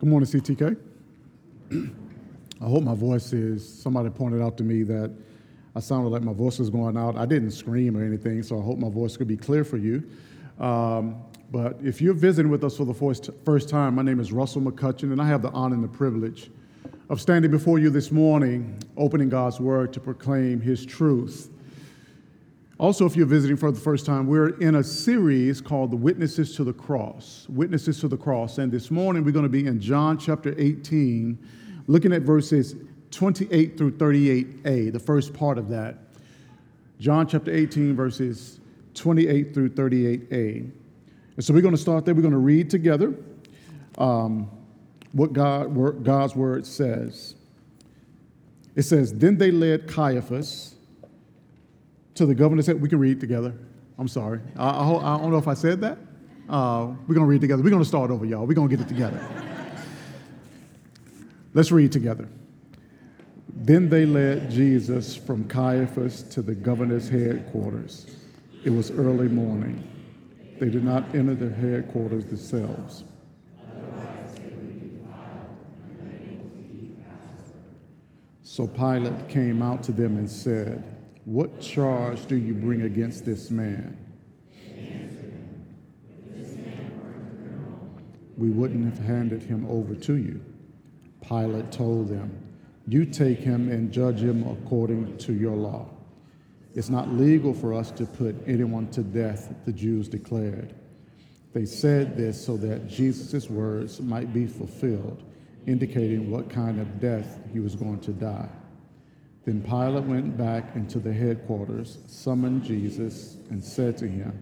[0.00, 0.78] Good morning, CTK.
[2.62, 3.68] I hope my voice is.
[3.68, 5.14] Somebody pointed out to me that
[5.76, 7.18] I sounded like my voice was going out.
[7.18, 10.02] I didn't scream or anything, so I hope my voice could be clear for you.
[10.58, 11.16] Um,
[11.50, 14.62] but if you're visiting with us for the first, first time, my name is Russell
[14.62, 16.50] McCutcheon, and I have the honor and the privilege
[17.10, 21.50] of standing before you this morning, opening God's Word to proclaim His truth.
[22.80, 26.56] Also, if you're visiting for the first time, we're in a series called The Witnesses
[26.56, 27.46] to the Cross.
[27.50, 28.56] Witnesses to the Cross.
[28.56, 31.38] And this morning we're going to be in John chapter 18,
[31.88, 32.76] looking at verses
[33.10, 35.98] 28 through 38a, the first part of that.
[36.98, 38.60] John chapter 18, verses
[38.94, 40.70] 28 through 38a.
[41.36, 42.14] And so we're going to start there.
[42.14, 43.14] We're going to read together
[43.98, 44.50] um,
[45.12, 47.34] what God, God's word says.
[48.74, 50.76] It says, Then they led Caiaphas
[52.20, 53.54] to the governor said, we can read together.
[53.98, 54.40] I'm sorry.
[54.54, 55.96] I, I, I don't know if I said that.
[56.50, 57.62] Uh, we're going to read together.
[57.62, 58.46] We're going to start over, y'all.
[58.46, 59.26] We're going to get it together.
[61.54, 62.28] Let's read together.
[63.54, 68.14] Then they led Jesus from Caiaphas to the governor's headquarters.
[68.64, 69.82] It was early morning.
[70.58, 73.04] They did not enter the headquarters themselves.
[78.42, 80.99] So Pilate came out to them and said,
[81.30, 83.96] what charge do you bring against this man?
[88.36, 90.44] We wouldn't have handed him over to you.
[91.20, 92.36] Pilate told them,
[92.88, 95.88] You take him and judge him according to your law.
[96.74, 100.74] It's not legal for us to put anyone to death, the Jews declared.
[101.52, 105.22] They said this so that Jesus' words might be fulfilled,
[105.68, 108.48] indicating what kind of death he was going to die.
[109.44, 114.32] Then Pilate went back into the headquarters, summoned Jesus, and said to him,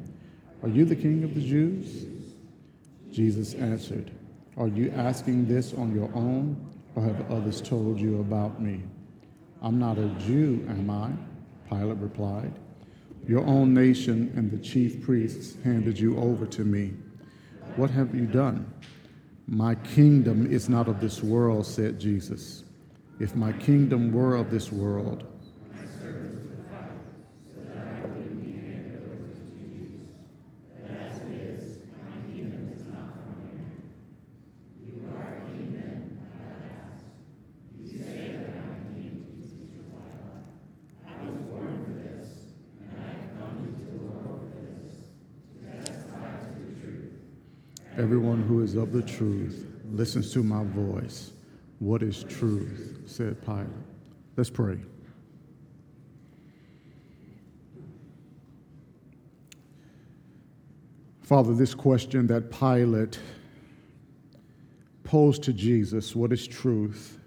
[0.63, 2.07] Are you the king of the Jews?
[3.13, 4.11] Jesus answered,
[4.57, 6.57] Are you asking this on your own,
[6.95, 8.83] or have others told you about me?
[9.63, 11.11] I'm not a Jew, am I?
[11.69, 12.53] Pilate replied.
[13.27, 16.95] Your own nation and the chief priests handed you over to me.
[17.77, 18.73] What have you done?
[19.47, 22.65] My kingdom is not of this world, said Jesus.
[23.21, 25.25] If my kingdom were of this world,
[47.97, 51.33] Everyone who is of the truth listens to my voice.
[51.79, 53.03] What is truth?
[53.07, 53.67] said Pilate.
[54.37, 54.79] Let's pray.
[61.23, 63.21] Father, this question that Pilate
[65.05, 67.19] posed to Jesus, what is truth?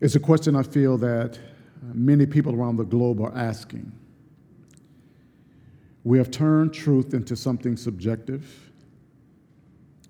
[0.00, 1.38] It's a question I feel that
[1.92, 3.90] many people around the globe are asking.
[6.04, 8.67] We have turned truth into something subjective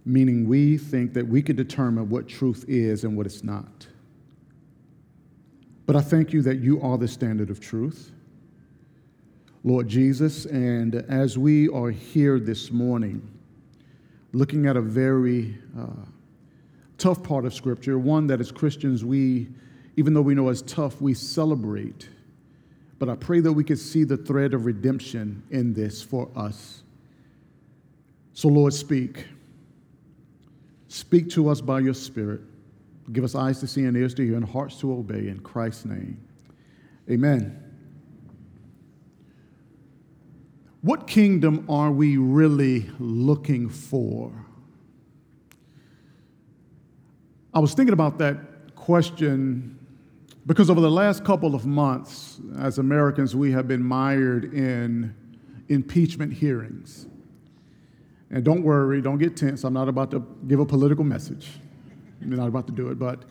[0.08, 3.86] meaning we think that we can determine what truth is and what it's not.
[5.84, 8.10] But I thank you that you are the standard of truth,
[9.64, 10.46] Lord Jesus.
[10.46, 13.26] And as we are here this morning,
[14.32, 15.86] looking at a very uh,
[16.96, 19.48] tough part of Scripture, one that as Christians we,
[19.96, 22.08] even though we know it's tough, we celebrate.
[22.98, 26.82] But I pray that we could see the thread of redemption in this for us.
[28.32, 29.26] So, Lord, speak.
[30.88, 32.40] Speak to us by your Spirit.
[33.12, 35.84] Give us eyes to see and ears to hear and hearts to obey in Christ's
[35.86, 36.20] name.
[37.10, 37.62] Amen.
[40.82, 44.32] What kingdom are we really looking for?
[47.52, 49.78] I was thinking about that question
[50.46, 55.14] because over the last couple of months, as Americans, we have been mired in
[55.68, 57.06] impeachment hearings.
[58.30, 59.64] And don't worry, don't get tense.
[59.64, 61.48] I'm not about to give a political message.
[62.20, 63.24] I'm not about to do it, but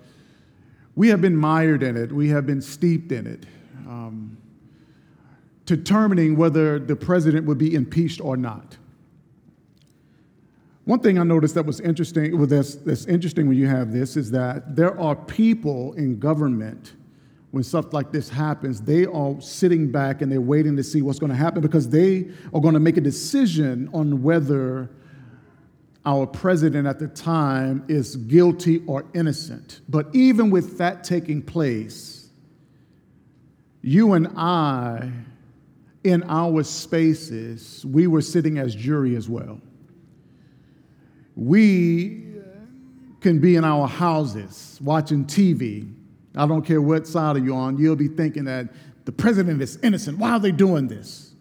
[0.95, 2.11] we have been mired in it.
[2.11, 3.45] We have been steeped in it,
[3.87, 4.37] um,
[5.65, 8.77] determining whether the president would be impeached or not.
[10.85, 14.15] One thing I noticed that was interesting, well, that's, that's interesting when you have this,
[14.15, 16.93] is that there are people in government
[17.51, 21.19] when stuff like this happens, they are sitting back and they're waiting to see what's
[21.19, 24.89] going to happen because they are going to make a decision on whether
[26.05, 29.81] our president at the time is guilty or innocent.
[29.89, 32.29] But even with that taking place,
[33.81, 35.11] you and I,
[36.03, 39.59] in our spaces, we were sitting as jury as well.
[41.35, 42.25] We
[43.21, 45.93] can be in our houses watching TV.
[46.37, 48.67] I don't care what side you're on, you'll be thinking that
[49.05, 50.17] the president is innocent.
[50.17, 51.33] Why are they doing this?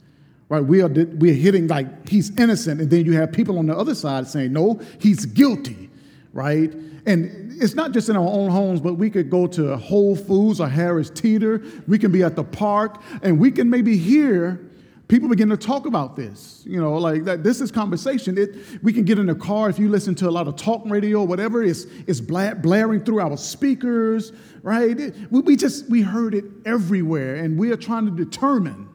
[0.49, 0.65] Right?
[0.65, 3.77] We are, we are hitting like he's innocent, and then you have people on the
[3.77, 5.91] other side saying, no, he's guilty,
[6.33, 6.73] right?
[7.07, 10.61] And it's not just in our own homes, but we could go to Whole Foods
[10.61, 11.63] or Harris Teeter.
[11.89, 14.61] We can be at the park, and we can maybe hear
[15.09, 16.63] people begin to talk about this.
[16.67, 17.43] You know, like that.
[17.43, 18.37] This is conversation.
[18.39, 20.83] It, we can get in the car if you listen to a lot of talk
[20.87, 21.63] radio, whatever.
[21.63, 24.33] It's it's blaring through our speakers,
[24.63, 24.99] right?
[24.99, 28.87] It, we, we just we heard it everywhere, and we are trying to determine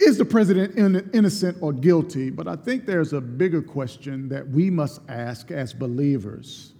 [0.00, 0.78] is the president
[1.14, 2.30] innocent or guilty?
[2.30, 6.72] But I think there's a bigger question that we must ask as believers.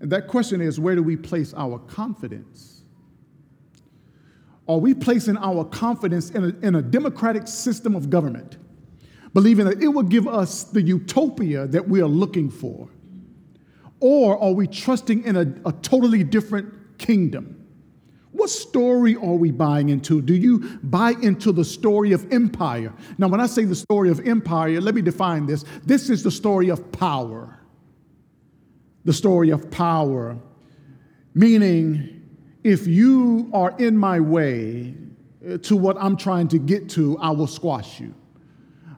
[0.00, 2.71] And that question is where do we place our confidence?
[4.72, 8.56] Are we placing our confidence in a, in a democratic system of government,
[9.34, 12.88] believing that it will give us the utopia that we are looking for?
[14.00, 17.68] Or are we trusting in a, a totally different kingdom?
[18.30, 20.22] What story are we buying into?
[20.22, 22.94] Do you buy into the story of empire?
[23.18, 25.66] Now, when I say the story of empire, let me define this.
[25.84, 27.60] This is the story of power.
[29.04, 30.38] The story of power,
[31.34, 32.21] meaning
[32.64, 34.94] if you are in my way
[35.48, 38.14] uh, to what I'm trying to get to, I will squash you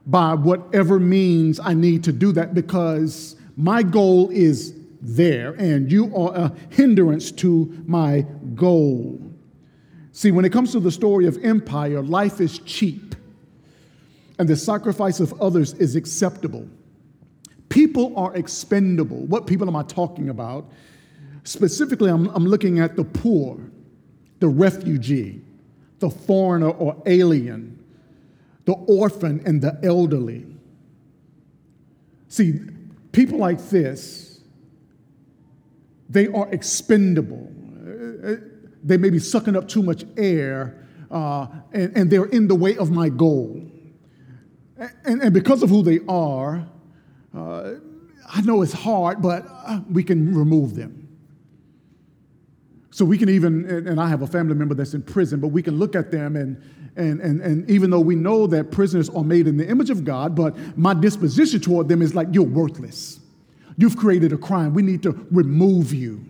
[0.05, 6.15] by whatever means I need to do that because my goal is there and you
[6.15, 9.19] are a hindrance to my goal.
[10.11, 13.15] See, when it comes to the story of empire, life is cheap
[14.37, 16.67] and the sacrifice of others is acceptable.
[17.69, 19.25] People are expendable.
[19.25, 20.69] What people am I talking about?
[21.45, 23.57] Specifically, I'm, I'm looking at the poor,
[24.39, 25.41] the refugee,
[25.99, 27.81] the foreigner or alien,
[28.65, 30.45] the orphan, and the elderly.
[32.27, 32.59] See,
[33.13, 34.41] people like this,
[36.09, 37.49] they are expendable
[38.85, 42.77] they may be sucking up too much air uh, and, and, they're in the way
[42.77, 43.63] of my goal.
[44.77, 46.67] And, and because of who they are,
[47.35, 47.73] uh,
[48.27, 51.04] I know it's hard, but uh, we can remove them.
[52.95, 55.61] So we can even, and I have a family member that's in prison, but we
[55.61, 56.63] can look at them and,
[56.95, 60.05] and, and, and even though we know that prisoners are made in the image of
[60.05, 63.19] God, but my disposition toward them is like, you're worthless.
[63.75, 64.73] You've created a crime.
[64.73, 66.23] We need to remove you.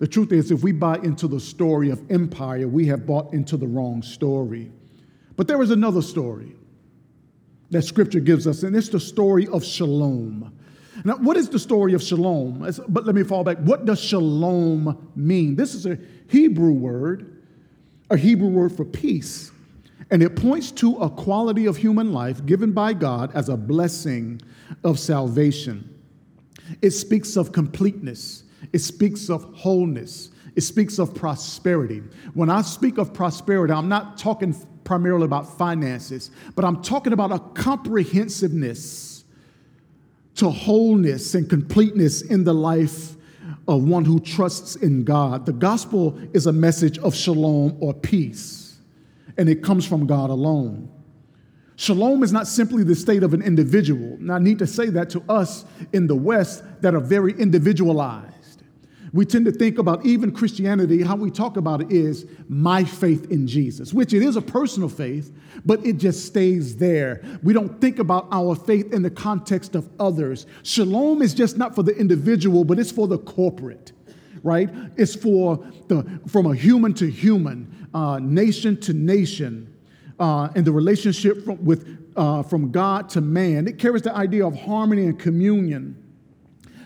[0.00, 3.56] The truth is, if we buy into the story of empire, we have bought into
[3.56, 4.72] the wrong story.
[5.36, 6.56] But there is another story
[7.70, 10.57] that scripture gives us, and it's the story of shalom.
[11.04, 12.70] Now, what is the story of shalom?
[12.88, 13.58] But let me fall back.
[13.58, 15.56] What does shalom mean?
[15.56, 15.98] This is a
[16.28, 17.42] Hebrew word,
[18.10, 19.50] a Hebrew word for peace,
[20.10, 24.40] and it points to a quality of human life given by God as a blessing
[24.84, 25.94] of salvation.
[26.82, 30.30] It speaks of completeness it speaks of wholeness.
[30.56, 32.02] It speaks of prosperity.
[32.34, 34.54] When I speak of prosperity, I'm not talking
[34.84, 39.17] primarily about finances, but I'm talking about a comprehensiveness
[40.38, 43.16] to wholeness and completeness in the life
[43.66, 45.46] of one who trusts in God.
[45.46, 48.78] The gospel is a message of shalom or peace,
[49.36, 50.90] and it comes from God alone.
[51.74, 54.14] Shalom is not simply the state of an individual.
[54.14, 58.34] And I need to say that to us in the West that are very individualized.
[59.12, 63.30] We tend to think about even Christianity, how we talk about it is my faith
[63.30, 65.32] in Jesus, which it is a personal faith,
[65.64, 67.22] but it just stays there.
[67.42, 70.46] We don't think about our faith in the context of others.
[70.62, 73.92] Shalom is just not for the individual, but it's for the corporate,
[74.42, 74.68] right?
[74.96, 79.74] It's for the from a human to human, uh, nation to nation,
[80.20, 83.66] uh, and the relationship from, with uh, from God to man.
[83.66, 86.04] It carries the idea of harmony and communion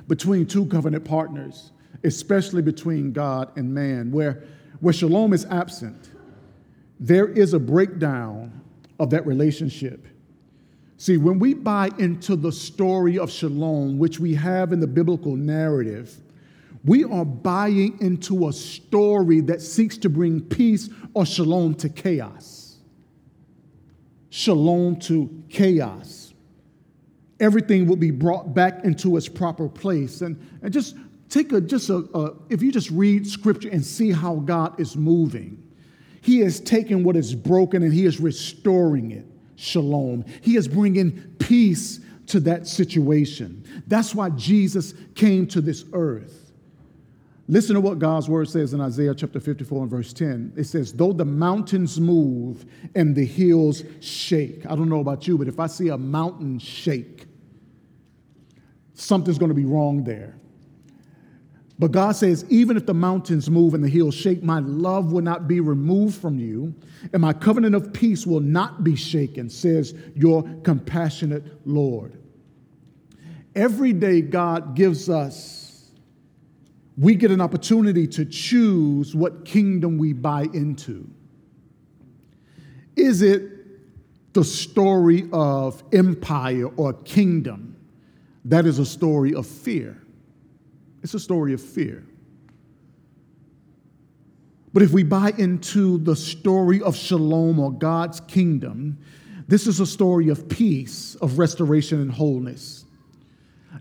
[0.06, 1.72] between two covenant partners
[2.04, 4.42] especially between God and man, where,
[4.80, 6.10] where shalom is absent,
[6.98, 8.60] there is a breakdown
[8.98, 10.06] of that relationship.
[10.96, 15.34] See, when we buy into the story of shalom, which we have in the biblical
[15.34, 16.16] narrative,
[16.84, 22.76] we are buying into a story that seeks to bring peace or shalom to chaos.
[24.30, 26.32] Shalom to chaos.
[27.38, 30.22] Everything will be brought back into its proper place.
[30.22, 30.96] And, and just
[31.32, 34.96] take a just a, a, if you just read scripture and see how God is
[34.96, 35.58] moving.
[36.20, 39.26] He is taking what is broken and he is restoring it.
[39.56, 40.24] Shalom.
[40.42, 43.64] He is bringing peace to that situation.
[43.86, 46.52] That's why Jesus came to this earth.
[47.48, 50.52] Listen to what God's word says in Isaiah chapter 54 and verse 10.
[50.56, 54.64] It says, Though the mountains move and the hills shake.
[54.66, 57.26] I don't know about you, but if I see a mountain shake,
[58.94, 60.36] something's going to be wrong there.
[61.82, 65.20] But God says, even if the mountains move and the hills shake, my love will
[65.20, 66.72] not be removed from you,
[67.12, 72.22] and my covenant of peace will not be shaken, says your compassionate Lord.
[73.56, 75.90] Every day, God gives us,
[76.96, 81.10] we get an opportunity to choose what kingdom we buy into.
[82.94, 83.50] Is it
[84.34, 87.74] the story of empire or kingdom?
[88.44, 90.00] That is a story of fear.
[91.02, 92.04] It's a story of fear.
[94.72, 98.98] But if we buy into the story of shalom or God's kingdom,
[99.48, 102.86] this is a story of peace, of restoration and wholeness.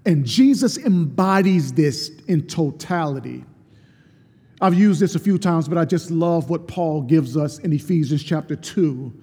[0.05, 3.45] And Jesus embodies this in totality.
[4.59, 7.71] I've used this a few times, but I just love what Paul gives us in
[7.71, 9.13] Ephesians chapter 2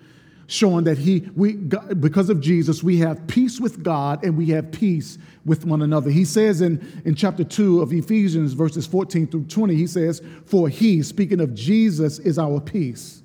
[0.48, 4.72] showing that he we because of Jesus we have peace with God and we have
[4.72, 6.10] peace with one another.
[6.10, 10.68] He says in in chapter 2 of Ephesians verses 14 through 20 he says for
[10.70, 13.22] he speaking of Jesus is our peace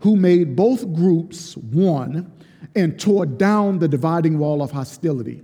[0.00, 2.32] who made both groups one
[2.76, 5.42] and tore down the dividing wall of hostility.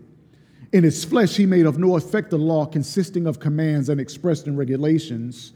[0.72, 4.46] In his flesh he made of no effect the law consisting of commands and expressed
[4.46, 5.52] in regulations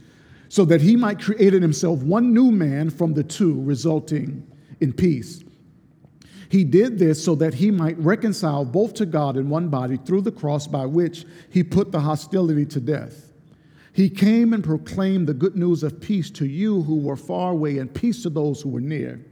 [0.48, 4.44] so that he might create in himself one new man from the two resulting
[4.80, 5.42] in peace.
[6.48, 10.22] He did this so that he might reconcile both to God in one body through
[10.22, 13.32] the cross by which he put the hostility to death.
[13.92, 17.78] He came and proclaimed the good news of peace to you who were far away
[17.78, 19.24] and peace to those who were near.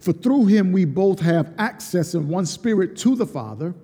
[0.00, 3.74] For through him we both have access in one spirit to the Father.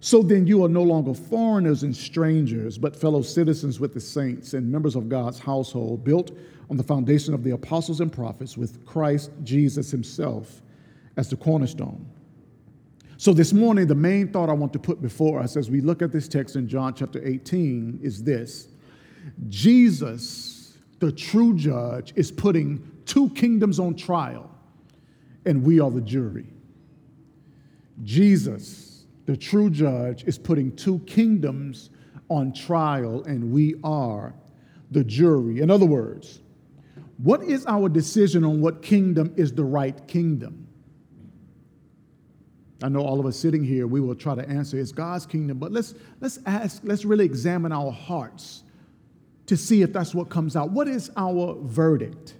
[0.00, 4.52] So then you are no longer foreigners and strangers, but fellow citizens with the saints
[4.52, 6.32] and members of God's household, built
[6.70, 10.62] on the foundation of the apostles and prophets with Christ Jesus himself
[11.16, 12.06] as the cornerstone.
[13.16, 16.02] So, this morning, the main thought I want to put before us as we look
[16.02, 18.68] at this text in John chapter 18 is this
[19.48, 24.50] Jesus, the true judge, is putting two kingdoms on trial,
[25.46, 26.46] and we are the jury.
[28.02, 31.90] Jesus, the true judge, is putting two kingdoms
[32.28, 34.34] on trial, and we are
[34.90, 35.60] the jury.
[35.60, 36.40] In other words,
[37.24, 40.68] what is our decision on what kingdom is the right kingdom?
[42.82, 45.56] I know all of us sitting here, we will try to answer it's God's kingdom,
[45.56, 48.62] but let's, let's ask, let's really examine our hearts
[49.46, 50.70] to see if that's what comes out.
[50.70, 52.34] What is our verdict?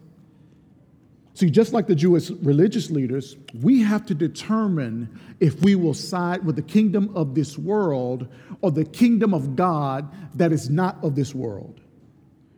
[1.33, 6.45] See, just like the Jewish religious leaders, we have to determine if we will side
[6.45, 8.29] with the kingdom of this world
[8.61, 11.81] or the kingdom of God that is not of this world.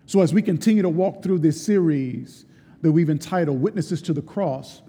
[0.06, 2.46] So, as we continue to walk through this series
[2.82, 4.82] that we've entitled Witnesses to the Cross,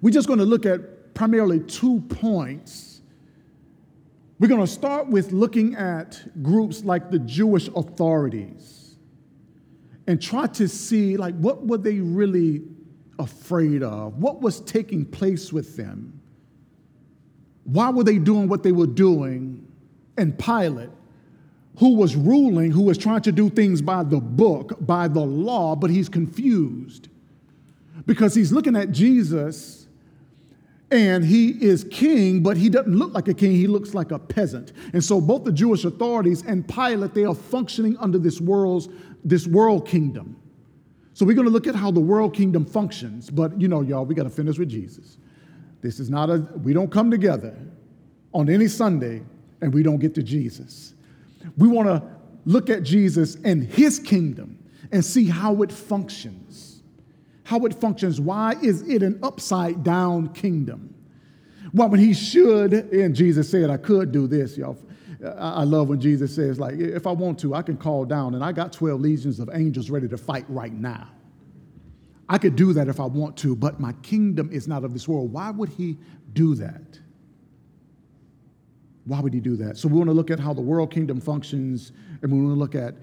[0.00, 3.02] we're just going to look at primarily two points.
[4.38, 8.96] We're going to start with looking at groups like the Jewish authorities
[10.06, 12.62] and try to see like what were they really
[13.18, 14.18] afraid of?
[14.18, 16.20] What was taking place with them?
[17.64, 19.66] Why were they doing what they were doing?
[20.16, 20.90] And Pilate
[21.78, 25.76] who was ruling, who was trying to do things by the book, by the law,
[25.76, 27.08] but he's confused
[28.06, 29.86] because he's looking at Jesus
[30.90, 34.18] and he is king, but he doesn't look like a king, he looks like a
[34.18, 34.72] peasant.
[34.92, 38.88] And so both the Jewish authorities and Pilate, they are functioning under this world's
[39.24, 40.40] this world kingdom.
[41.12, 44.04] So we're going to look at how the world kingdom functions, but you know, y'all,
[44.04, 45.18] we got to finish with Jesus.
[45.82, 47.56] This is not a we don't come together
[48.32, 49.22] on any Sunday
[49.60, 50.94] and we don't get to Jesus.
[51.56, 52.02] We want to
[52.44, 54.58] look at Jesus and his kingdom
[54.92, 56.82] and see how it functions.
[57.44, 58.20] How it functions.
[58.20, 60.94] Why is it an upside down kingdom?
[61.72, 64.78] Well, when he should, and Jesus said, I could do this, y'all.
[65.38, 68.44] I love when Jesus says, like, if I want to, I can call down, and
[68.44, 71.08] I got 12 legions of angels ready to fight right now.
[72.28, 75.08] I could do that if I want to, but my kingdom is not of this
[75.08, 75.32] world.
[75.32, 75.96] Why would he
[76.32, 77.00] do that?
[79.06, 79.78] Why would he do that?
[79.78, 82.58] So we want to look at how the world kingdom functions, and we want to
[82.58, 82.94] look at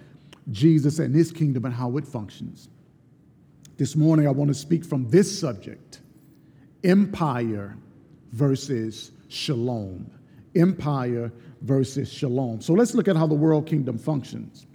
[0.52, 2.70] Jesus and his kingdom and how it functions.
[3.78, 6.02] This morning, I want to speak from this subject
[6.84, 7.78] empire
[8.34, 10.12] versus shalom.
[10.56, 11.32] Empire
[11.62, 12.62] versus shalom.
[12.62, 14.68] So let's look at how the world kingdom functions.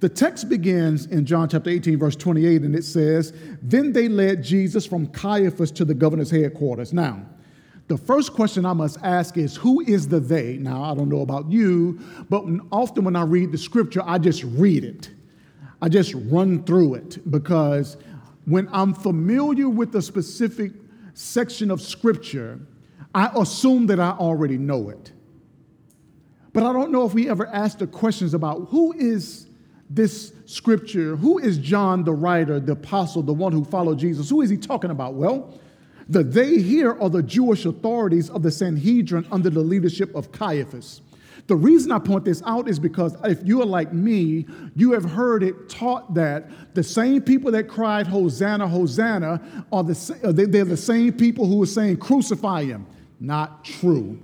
[0.00, 4.42] The text begins in John chapter 18, verse 28, and it says, Then they led
[4.42, 6.92] Jesus from Caiaphas to the governor's headquarters.
[6.92, 7.24] Now,
[7.88, 10.58] the first question I must ask is who is the they?
[10.58, 14.44] Now, I don't know about you, but often when I read the scripture, I just
[14.44, 15.10] read it.
[15.80, 17.96] I just run through it because
[18.44, 20.72] when I'm familiar with a specific
[21.14, 22.60] section of scripture,
[23.14, 25.12] I assume that I already know it.
[26.52, 29.46] But I don't know if we ever ask the questions about who is
[29.90, 31.16] this scripture?
[31.16, 34.28] Who is John the writer, the apostle, the one who followed Jesus?
[34.28, 35.14] Who is he talking about?
[35.14, 35.58] Well,
[36.08, 41.02] the they here are the Jewish authorities of the Sanhedrin under the leadership of Caiaphas.
[41.48, 44.46] The reason I point this out is because if you are like me,
[44.76, 49.40] you have heard it taught that the same people that cried, Hosanna, Hosanna,
[49.72, 52.86] are the, uh, they're the same people who are saying, crucify him.
[53.18, 54.20] Not true.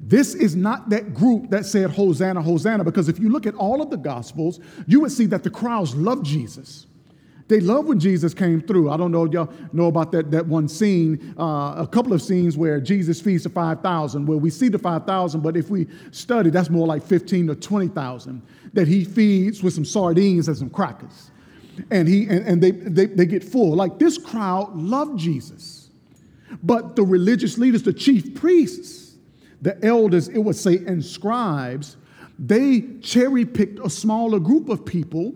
[0.00, 3.82] This is not that group that said, Hosanna, Hosanna, because if you look at all
[3.82, 6.86] of the Gospels, you would see that the crowds loved Jesus.
[7.50, 8.90] They loved when Jesus came through.
[8.90, 12.22] I don't know if y'all know about that, that one scene, uh, a couple of
[12.22, 16.50] scenes where Jesus feeds the 5,000, where we see the 5,000, but if we study,
[16.50, 18.40] that's more like 15 to 20,000
[18.72, 21.32] that he feeds with some sardines and some crackers.
[21.90, 23.74] And, he, and, and they, they, they get full.
[23.74, 25.88] Like this crowd loved Jesus.
[26.62, 29.16] But the religious leaders, the chief priests,
[29.60, 31.96] the elders, it would say, and scribes,
[32.38, 35.34] they cherry picked a smaller group of people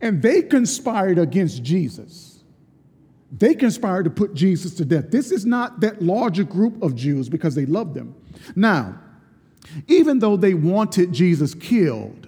[0.00, 2.42] and they conspired against Jesus.
[3.32, 5.10] They conspired to put Jesus to death.
[5.10, 8.14] This is not that larger group of Jews because they loved them.
[8.56, 8.98] Now,
[9.86, 12.19] even though they wanted Jesus killed,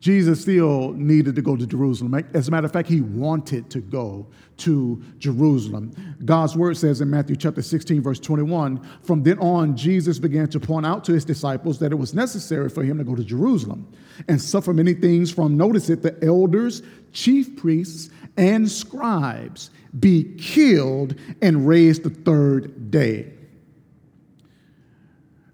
[0.00, 2.14] Jesus still needed to go to Jerusalem.
[2.32, 4.26] As a matter of fact, he wanted to go
[4.58, 5.92] to Jerusalem.
[6.24, 10.60] God's word says in Matthew chapter 16, verse 21 From then on, Jesus began to
[10.60, 13.92] point out to his disciples that it was necessary for him to go to Jerusalem
[14.28, 21.16] and suffer many things from, notice it, the elders, chief priests, and scribes, be killed
[21.42, 23.32] and raised the third day.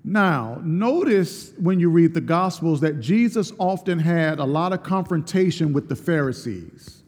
[0.05, 5.73] Now, notice when you read the Gospels that Jesus often had a lot of confrontation
[5.73, 7.03] with the Pharisees.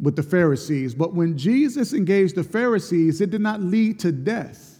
[0.00, 0.94] With the Pharisees.
[0.94, 4.77] But when Jesus engaged the Pharisees, it did not lead to death.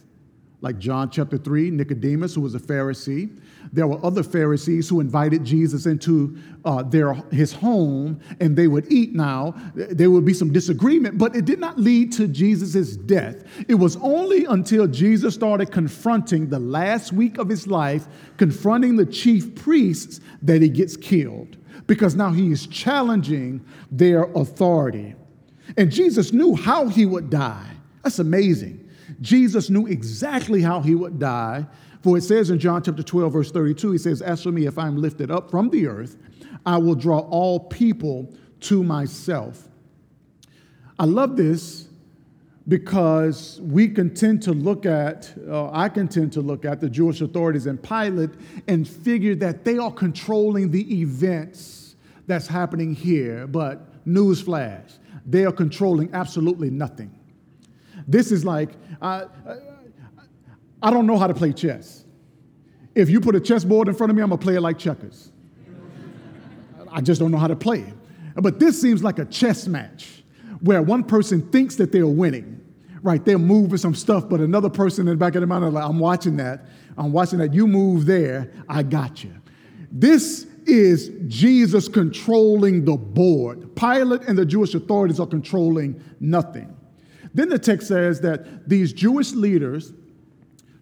[0.61, 3.39] Like John chapter 3, Nicodemus, who was a Pharisee,
[3.71, 8.91] there were other Pharisees who invited Jesus into uh, their, his home and they would
[8.91, 9.53] eat now.
[9.73, 13.43] There would be some disagreement, but it did not lead to Jesus' death.
[13.69, 19.05] It was only until Jesus started confronting the last week of his life, confronting the
[19.05, 25.15] chief priests, that he gets killed because now he is challenging their authority.
[25.77, 27.69] And Jesus knew how he would die.
[28.03, 28.78] That's amazing.
[29.21, 31.67] Jesus knew exactly how he would die
[32.01, 34.77] for it says in John chapter 12, verse 32, he says, As for me, if
[34.77, 36.17] I'm lifted up from the earth,
[36.65, 39.67] I will draw all people to myself.
[40.97, 41.87] I love this
[42.67, 46.89] because we can tend to look at, uh, I can tend to look at the
[46.89, 48.31] Jewish authorities and Pilate
[48.67, 51.95] and figure that they are controlling the events
[52.27, 53.47] that's happening here.
[53.47, 57.18] But newsflash, they are controlling absolutely nothing.
[58.09, 58.71] This is like,
[59.03, 59.25] uh,
[60.81, 62.03] I don't know how to play chess.
[62.95, 65.31] If you put a chessboard in front of me, I'm gonna play it like checkers.
[66.91, 67.93] I just don't know how to play it.
[68.35, 70.23] But this seems like a chess match
[70.61, 72.59] where one person thinks that they're winning,
[73.03, 73.23] right?
[73.23, 75.85] They're moving some stuff, but another person in the back of their mind is like,
[75.85, 76.65] I'm watching that.
[76.97, 77.53] I'm watching that.
[77.53, 79.35] You move there, I got you.
[79.91, 83.75] This is Jesus controlling the board.
[83.75, 86.75] Pilate and the Jewish authorities are controlling nothing.
[87.33, 89.93] Then the text says that these Jewish leaders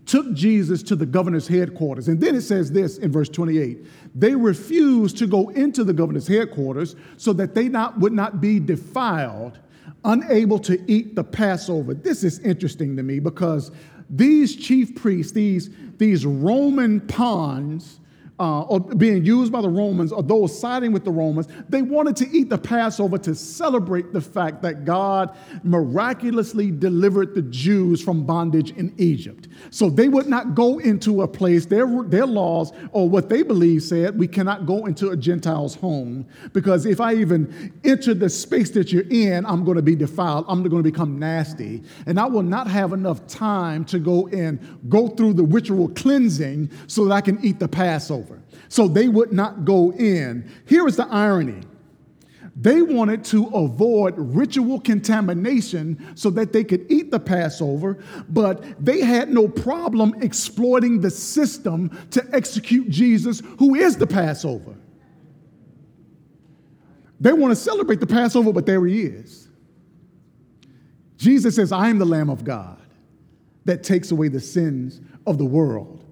[0.07, 2.07] took Jesus to the governor's headquarters.
[2.07, 6.27] And then it says this in verse 28 they refused to go into the governor's
[6.27, 9.59] headquarters so that they not, would not be defiled,
[10.05, 11.93] unable to eat the Passover.
[11.93, 13.71] This is interesting to me because
[14.09, 17.99] these chief priests, these, these Roman pawns,
[18.39, 22.15] uh, or being used by the Romans or those siding with the Romans, they wanted
[22.17, 28.25] to eat the Passover to celebrate the fact that God miraculously delivered the Jews from
[28.25, 29.47] bondage in Egypt.
[29.71, 33.81] So they would not go into a place, their, their laws or what they believe
[33.83, 38.69] said, we cannot go into a Gentile's home because if I even enter the space
[38.71, 40.45] that you're in, I'm going to be defiled.
[40.47, 41.83] I'm going to become nasty.
[42.05, 46.69] And I will not have enough time to go and go through the ritual cleansing
[46.87, 47.67] so that I can eat the
[48.27, 50.49] Passover so they would not go in.
[50.65, 51.61] Here is the irony
[52.59, 59.01] they wanted to avoid ritual contamination so that they could eat the Passover, but they
[59.01, 64.73] had no problem exploiting the system to execute Jesus, who is the Passover.
[67.19, 69.49] They want to celebrate the Passover, but there he is.
[71.17, 72.81] Jesus says, I am the Lamb of God
[73.65, 76.03] that takes away the sins of the world.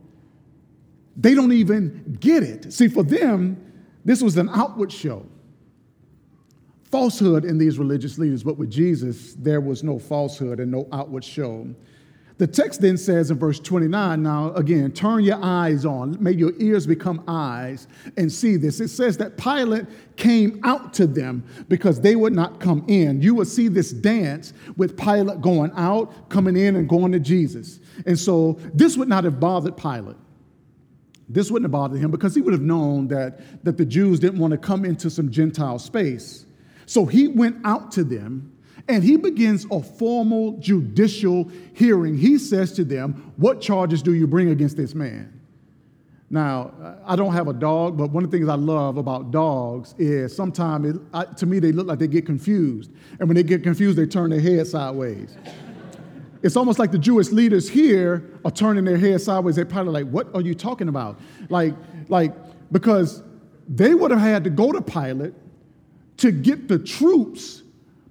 [1.15, 2.73] They don't even get it.
[2.73, 3.61] See, for them,
[4.03, 5.25] this was an outward show.
[6.91, 11.23] Falsehood in these religious leaders, but with Jesus, there was no falsehood and no outward
[11.23, 11.67] show.
[12.37, 16.51] The text then says in verse 29, now again, turn your eyes on, may your
[16.59, 18.81] ears become eyes and see this.
[18.81, 19.85] It says that Pilate
[20.17, 23.21] came out to them because they would not come in.
[23.21, 27.79] You will see this dance with Pilate going out, coming in, and going to Jesus.
[28.05, 30.17] And so this would not have bothered Pilate.
[31.27, 34.39] This wouldn't have bothered him because he would have known that, that the Jews didn't
[34.39, 36.45] want to come into some Gentile space.
[36.85, 38.51] So he went out to them
[38.87, 42.15] and he begins a formal judicial hearing.
[42.15, 45.31] He says to them, What charges do you bring against this man?
[46.29, 49.93] Now, I don't have a dog, but one of the things I love about dogs
[49.97, 50.99] is sometimes,
[51.37, 52.91] to me, they look like they get confused.
[53.19, 55.37] And when they get confused, they turn their head sideways.
[56.45, 59.55] It's almost like the Jewish leaders here are turning their head sideways.
[59.55, 61.19] They're probably like, What are you talking about?
[61.49, 61.73] Like,
[62.07, 62.33] like
[62.71, 63.23] because
[63.67, 65.33] they would have had to go to Pilate
[66.17, 67.63] to get the troops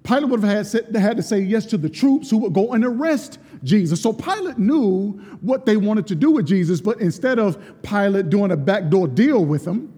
[0.05, 2.85] Pilate would have had, had to say yes to the troops who would go and
[2.85, 4.01] arrest Jesus.
[4.01, 8.51] So Pilate knew what they wanted to do with Jesus, but instead of Pilate doing
[8.51, 9.91] a backdoor deal with him,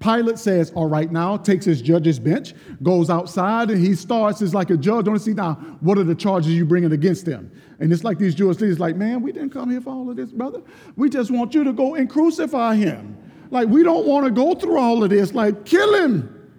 [0.00, 4.52] Pilate says, All right, now, takes his judge's bench, goes outside, and he starts as
[4.52, 5.04] like a judge.
[5.04, 7.52] Don't see now, what are the charges you bringing against them?
[7.82, 10.14] And it's like these Jewish leaders, like, man, we didn't come here for all of
[10.14, 10.62] this, brother.
[10.94, 13.18] We just want you to go and crucify him.
[13.50, 15.34] Like, we don't want to go through all of this.
[15.34, 16.52] Like, kill him.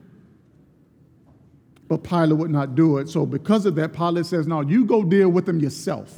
[1.88, 3.08] But Pilate would not do it.
[3.08, 6.14] So, because of that, Pilate says, No, you go deal with him yourself.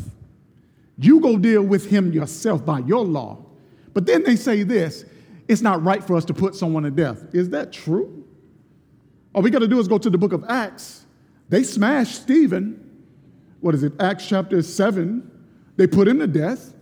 [0.97, 3.45] You go deal with him yourself by your law.
[3.93, 5.05] But then they say this
[5.47, 7.23] it's not right for us to put someone to death.
[7.31, 8.25] Is that true?
[9.35, 11.05] All we got to do is go to the book of Acts.
[11.49, 12.84] They smashed Stephen.
[13.65, 13.93] What is it?
[13.99, 15.27] Acts chapter 7.
[15.75, 16.75] They put him to death.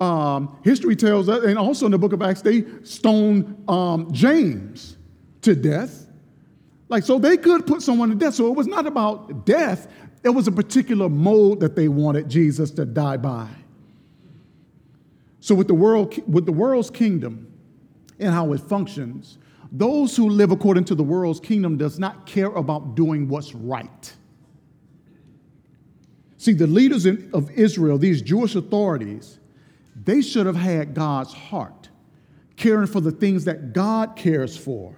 [0.00, 4.98] Um, history tells us, and also in the book of Acts, they stoned um, James
[5.42, 6.06] to death.
[6.88, 8.34] Like, so they could put someone to death.
[8.34, 9.88] So it was not about death,
[10.22, 13.48] it was a particular mode that they wanted Jesus to die by.
[15.40, 17.52] So with the world, with the world's kingdom
[18.20, 19.38] and how it functions,
[19.72, 24.14] those who live according to the world's kingdom does not care about doing what's right.
[26.40, 29.38] See, the leaders of Israel, these Jewish authorities,
[29.94, 31.90] they should have had God's heart,
[32.56, 34.96] caring for the things that God cares for.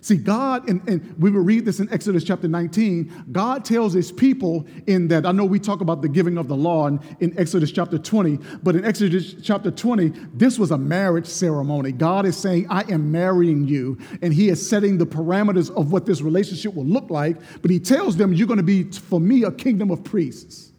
[0.00, 3.26] See, God, and, and we will read this in Exodus chapter 19.
[3.32, 6.56] God tells his people in that, I know we talk about the giving of the
[6.56, 11.26] law in, in Exodus chapter 20, but in Exodus chapter 20, this was a marriage
[11.26, 11.90] ceremony.
[11.90, 16.06] God is saying, I am marrying you, and he is setting the parameters of what
[16.06, 17.36] this relationship will look like.
[17.60, 20.72] But he tells them, You're going to be, for me, a kingdom of priests.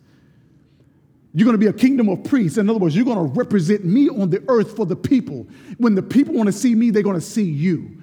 [1.33, 2.57] You're going to be a kingdom of priests.
[2.57, 5.45] In other words, you're going to represent me on the earth for the people.
[5.77, 7.98] When the people want to see me, they're going to see you.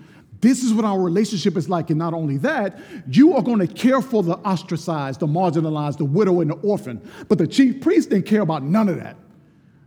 [0.46, 1.90] This is what our relationship is like.
[1.90, 2.78] And not only that,
[3.10, 7.02] you are going to care for the ostracized, the marginalized, the widow, and the orphan.
[7.26, 9.16] But the chief priests didn't care about none of that.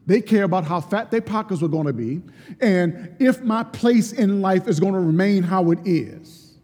[0.06, 2.22] They care about how fat their pockets were going to be
[2.60, 6.58] and if my place in life is going to remain how it is.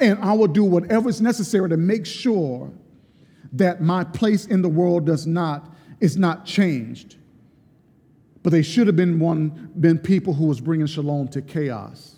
[0.00, 2.72] And I will do whatever is necessary to make sure
[3.52, 7.18] that my place in the world does not is not changed.
[8.42, 12.15] But they should have been one been people who was bringing shalom to chaos.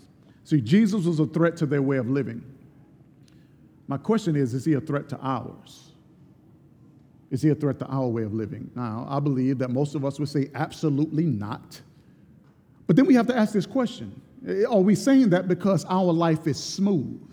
[0.49, 2.43] See, Jesus was a threat to their way of living.
[3.87, 5.91] My question is is he a threat to ours?
[7.31, 8.71] Is he a threat to our way of living?
[8.75, 11.79] Now, I believe that most of us would say absolutely not.
[12.87, 14.23] But then we have to ask this question
[14.71, 17.31] Are we saying that because our life is smooth?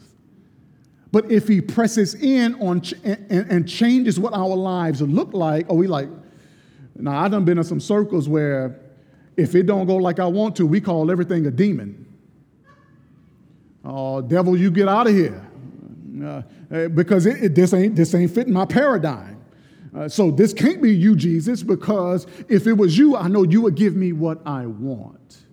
[1.13, 5.69] But if he presses in on ch- and, and, changes what our lives look like,
[5.69, 6.09] are we like,
[6.97, 8.77] now I've done been in some circles where
[9.37, 12.04] if it don't go like I want to, we call everything a demon.
[13.85, 15.45] Oh, devil, you get out of here.
[16.23, 19.43] Uh, eh, because it, it, this, ain't, this ain't fitting my paradigm.
[19.95, 23.61] Uh, so this can't be you, Jesus, because if it was you, I know you
[23.61, 25.45] would give me what I want.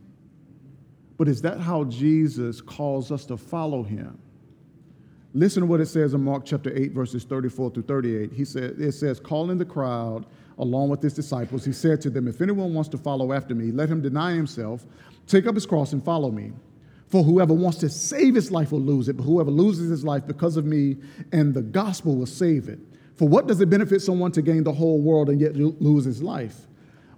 [1.19, 4.19] But is that how Jesus calls us to follow him?
[5.35, 8.33] Listen to what it says in Mark chapter 8, verses 34 through 38.
[8.33, 10.27] He said, it says, calling the crowd
[10.59, 13.71] along with his disciples, he said to them, If anyone wants to follow after me,
[13.71, 14.85] let him deny himself,
[15.27, 16.53] take up his cross, and follow me.
[17.13, 20.27] For whoever wants to save his life will lose it, but whoever loses his life
[20.27, 20.97] because of me
[21.31, 22.79] and the gospel will save it.
[23.17, 26.23] For what does it benefit someone to gain the whole world and yet lose his
[26.23, 26.67] life?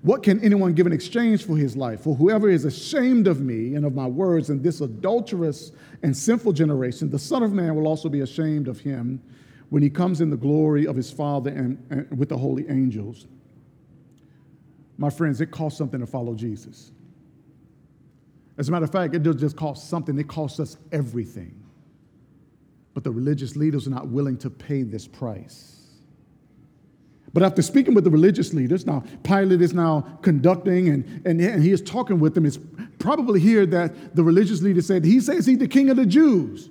[0.02, 2.00] What can anyone give in exchange for his life?
[2.00, 5.70] For whoever is ashamed of me and of my words in this adulterous
[6.02, 9.22] and sinful generation, the Son of Man will also be ashamed of him
[9.68, 13.28] when he comes in the glory of his Father and, and with the holy angels.
[14.98, 16.90] My friends, it costs something to follow Jesus.
[18.56, 21.60] As a matter of fact, it doesn't just cost something, it costs us everything.
[22.92, 25.74] But the religious leaders are not willing to pay this price.
[27.32, 31.62] But after speaking with the religious leaders, now Pilate is now conducting and, and, and
[31.62, 32.46] he is talking with them.
[32.46, 32.60] It's
[33.00, 36.70] probably here that the religious leader said, He says he's the king of the Jews.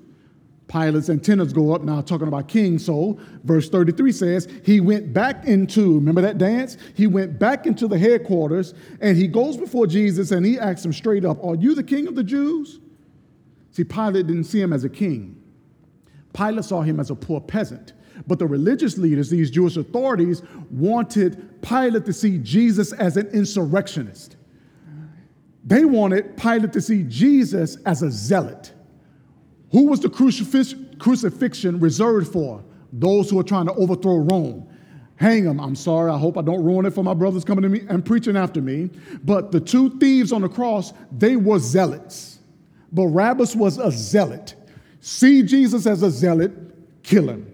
[0.73, 2.79] Pilate's antennas go up now, talking about king.
[2.79, 6.77] So, verse 33 says, He went back into, remember that dance?
[6.95, 10.91] He went back into the headquarters and he goes before Jesus and he asks him
[10.91, 12.79] straight up, Are you the king of the Jews?
[13.69, 15.39] See, Pilate didn't see him as a king,
[16.33, 17.93] Pilate saw him as a poor peasant.
[18.25, 24.37] But the religious leaders, these Jewish authorities, wanted Pilate to see Jesus as an insurrectionist.
[25.63, 28.72] They wanted Pilate to see Jesus as a zealot.
[29.73, 32.63] Who was the crucifix- crucifixion reserved for?
[32.93, 34.67] Those who are trying to overthrow Rome.
[35.15, 35.59] Hang them.
[35.59, 36.11] I'm sorry.
[36.11, 38.61] I hope I don't ruin it for my brothers coming to me and preaching after
[38.61, 38.91] me.
[39.23, 42.39] But the two thieves on the cross, they were zealots.
[42.91, 44.55] Barabbas was a zealot.
[45.01, 46.51] See Jesus as a zealot,
[47.03, 47.49] kill him.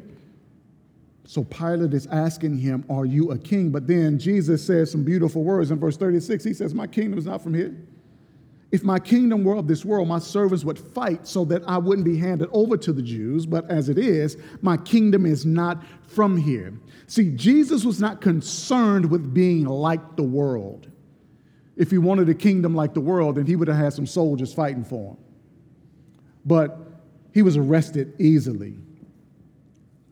[1.26, 3.70] So Pilate is asking him, Are you a king?
[3.70, 6.44] But then Jesus says some beautiful words in verse 36.
[6.44, 7.76] He says, My kingdom is not from here.
[8.72, 12.06] If my kingdom were of this world, my servants would fight so that I wouldn't
[12.06, 13.46] be handed over to the Jews.
[13.46, 16.74] But as it is, my kingdom is not from here.
[17.08, 20.88] See, Jesus was not concerned with being like the world.
[21.78, 24.54] If he wanted a kingdom like the world, then he would have had some soldiers
[24.54, 25.18] fighting for him.
[26.46, 26.78] But
[27.34, 28.76] he was arrested easily.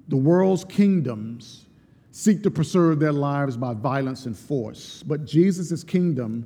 [0.07, 1.65] The world's kingdoms
[2.11, 6.45] seek to preserve their lives by violence and force, but Jesus' kingdom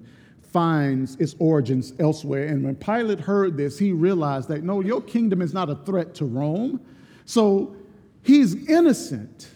[0.51, 2.47] finds its origins elsewhere.
[2.47, 6.13] And when Pilate heard this, he realized that no, your kingdom is not a threat
[6.15, 6.81] to Rome.
[7.25, 7.75] So
[8.21, 9.49] he's innocent.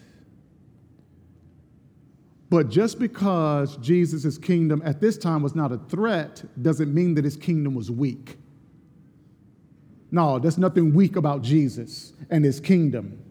[2.49, 7.25] But just because Jesus' kingdom at this time was not a threat doesn't mean that
[7.25, 8.37] his kingdom was weak.
[10.11, 13.21] No, there's nothing weak about Jesus and his kingdom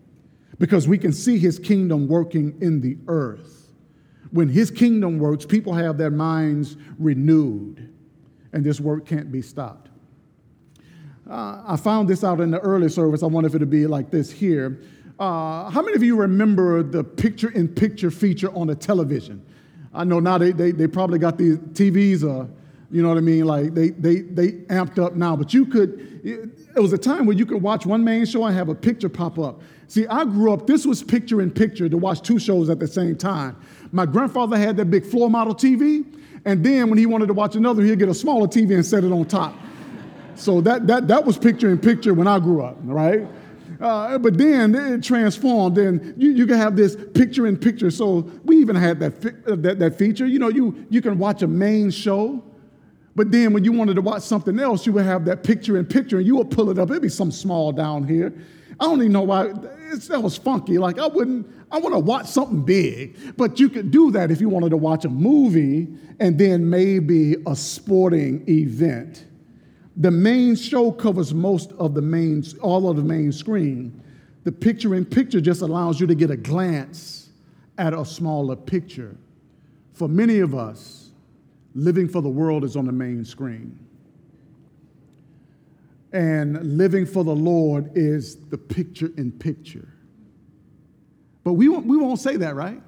[0.59, 3.54] because we can see his kingdom working in the earth.
[4.35, 7.89] When his kingdom works, people have their minds renewed,
[8.53, 9.91] and this work can't be stopped.
[11.31, 13.23] Uh, I found this out in the early service.
[13.23, 14.81] I wonder if it'll be like this here.
[15.21, 19.41] Uh, how many of you remember the picture in picture feature on the television?
[19.95, 22.49] I know now they, they, they probably got these TVs, uh,
[22.91, 23.45] you know what I mean?
[23.45, 27.37] Like they, they, they amped up now, but you could, it was a time where
[27.37, 29.63] you could watch one main show and have a picture pop up.
[29.95, 32.89] See, I grew up, this was picture in picture to watch two shows at the
[32.89, 33.57] same time.
[33.93, 36.05] My grandfather had that big floor model TV,
[36.45, 39.05] and then when he wanted to watch another, he'd get a smaller TV and set
[39.05, 39.55] it on top.
[40.35, 43.25] So that, that, that was picture in picture when I grew up, right?
[43.81, 47.93] Uh, but then it transformed, and you, you can have this picture in picture.
[47.93, 49.23] So we even had that,
[49.63, 50.27] that, that feature.
[50.27, 52.43] You know, you, you can watch a main show,
[53.15, 55.87] but then when you wanted to watch something else, you would have that picture in
[55.87, 56.91] picture, and you would pull it up.
[56.91, 58.35] It'd be some small down here.
[58.81, 60.79] I don't even know why that was funky.
[60.79, 64.41] Like I wouldn't, I want to watch something big, but you could do that if
[64.41, 65.89] you wanted to watch a movie
[66.21, 69.27] and then maybe a sporting event.
[69.97, 74.03] The main show covers most of the main, all of the main screen.
[74.43, 77.31] The picture in picture just allows you to get a glance
[77.79, 79.17] at a smaller picture.
[79.93, 81.11] For many of us,
[81.75, 83.84] living for the world is on the main screen
[86.15, 89.89] and living for the Lord is the picture in picture.
[91.43, 92.81] But we won't, we won't say that, right?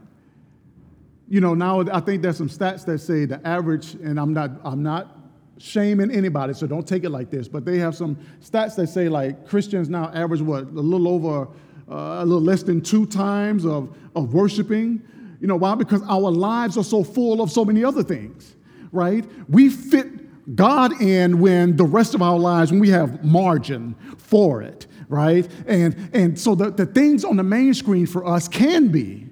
[1.29, 4.53] You know, now I think there's some stats that say the average, and I'm not,
[4.63, 5.19] I'm not
[5.59, 9.09] shaming anybody, so don't take it like this, but they have some stats that say
[9.09, 11.49] like Christians now average what, a little over,
[11.91, 15.03] uh, a little less than two times of, of worshiping.
[15.41, 15.75] You know why?
[15.75, 18.55] Because our lives are so full of so many other things,
[18.93, 19.25] right?
[19.49, 24.63] We fit God in when the rest of our lives, when we have margin for
[24.63, 25.49] it, right?
[25.67, 29.29] And, and so the, the things on the main screen for us can be,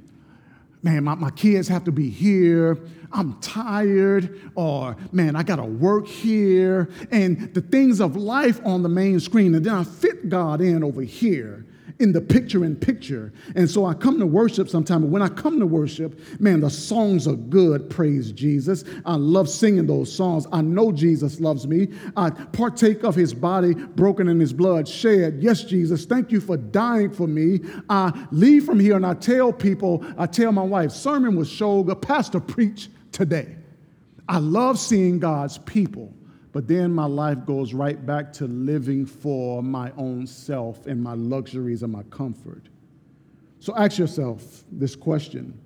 [0.83, 2.79] man, my, my kids have to be here.
[3.12, 8.88] I'm tired, or man, I gotta work here, and the things of life on the
[8.88, 11.64] main screen, and then I fit God in over here
[12.00, 13.33] in the picture in picture.
[13.54, 15.11] And so I come to worship sometime.
[15.11, 17.88] When I come to worship, man, the songs are good.
[17.88, 18.85] Praise Jesus.
[19.07, 20.46] I love singing those songs.
[20.50, 21.88] I know Jesus loves me.
[22.16, 25.38] I partake of his body broken and his blood shed.
[25.40, 27.61] Yes, Jesus, thank you for dying for me.
[27.88, 31.88] I leave from here and I tell people, I tell my wife, sermon was showed,
[31.90, 33.57] a pastor preach today.
[34.28, 36.12] I love seeing God's people.
[36.54, 41.14] But then my life goes right back to living for my own self and my
[41.14, 42.68] luxuries and my comfort.
[43.58, 45.60] So ask yourself this question.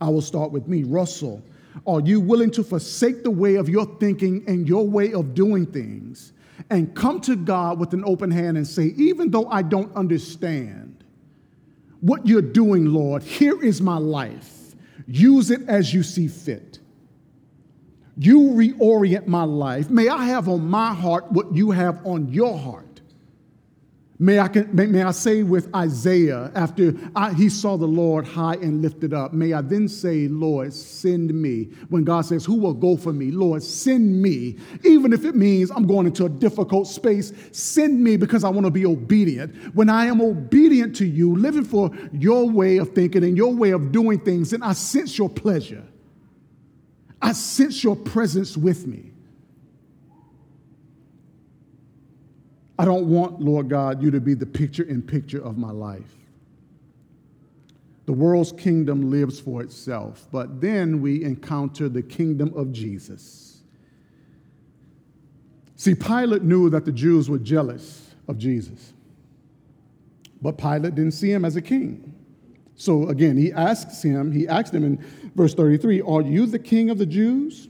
[0.00, 0.82] I will start with me.
[0.82, 1.40] Russell,
[1.86, 5.66] are you willing to forsake the way of your thinking and your way of doing
[5.66, 6.32] things
[6.68, 11.04] and come to God with an open hand and say, even though I don't understand
[12.00, 14.74] what you're doing, Lord, here is my life.
[15.06, 16.80] Use it as you see fit.
[18.16, 19.90] You reorient my life.
[19.90, 22.92] May I have on my heart what you have on your heart.
[24.22, 28.54] May I, may, may I say with Isaiah, after I, he saw the Lord high
[28.54, 31.64] and lifted up, may I then say, Lord, send me.
[31.88, 33.32] When God says, Who will go for me?
[33.32, 34.58] Lord, send me.
[34.84, 38.64] Even if it means I'm going into a difficult space, send me because I want
[38.64, 39.74] to be obedient.
[39.74, 43.70] When I am obedient to you, living for your way of thinking and your way
[43.70, 45.82] of doing things, then I sense your pleasure.
[47.22, 49.12] I sense your presence with me.
[52.78, 56.16] I don't want, Lord God, you to be the picture in picture of my life.
[58.06, 63.62] The world's kingdom lives for itself, but then we encounter the kingdom of Jesus.
[65.76, 68.92] See, Pilate knew that the Jews were jealous of Jesus,
[70.40, 72.11] but Pilate didn't see him as a king.
[72.82, 74.98] So again, he asks him, he asked him in
[75.36, 77.68] verse 33, Are you the king of the Jews?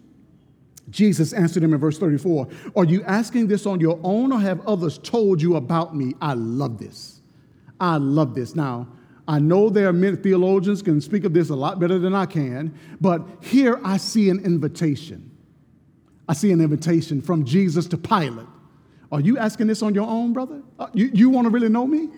[0.89, 4.67] Jesus answered him in verse 34 Are you asking this on your own or have
[4.67, 6.15] others told you about me?
[6.23, 7.21] I love this.
[7.79, 8.57] I love this.
[8.57, 8.89] Now,
[9.29, 12.25] I know there are many theologians can speak of this a lot better than I
[12.25, 15.31] can, but here I see an invitation.
[16.27, 18.47] I see an invitation from Jesus to Pilate.
[19.13, 20.63] Are you asking this on your own, brother?
[20.79, 22.09] Uh, you, you want to really know me?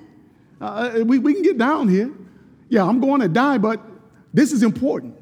[0.60, 2.12] Uh, we, we can get down here.
[2.74, 3.80] Yeah, I'm going to die, but
[4.32, 5.16] this is important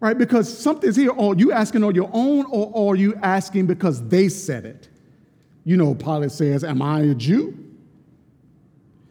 [0.00, 0.18] right?
[0.18, 1.10] Because something's here.
[1.12, 4.88] Are you asking on your own or are you asking because they said it?
[5.64, 7.58] You know, Pilate says, Am I a Jew?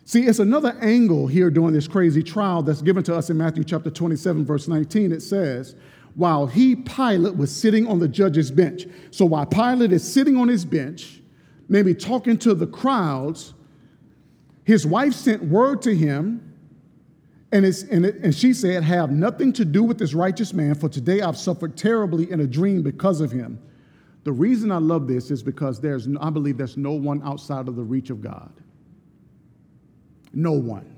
[0.05, 3.63] See, it's another angle here during this crazy trial that's given to us in Matthew
[3.63, 5.11] chapter 27, verse 19.
[5.11, 5.75] It says,
[6.13, 8.85] While he, Pilate, was sitting on the judge's bench.
[9.09, 11.21] So while Pilate is sitting on his bench,
[11.67, 13.55] maybe talking to the crowds,
[14.63, 16.54] his wife sent word to him
[17.55, 20.89] and, and, it, and she said, Have nothing to do with this righteous man, for
[20.89, 23.59] today I've suffered terribly in a dream because of him.
[24.25, 27.75] The reason I love this is because there's, I believe there's no one outside of
[27.75, 28.51] the reach of God.
[30.33, 30.93] No one.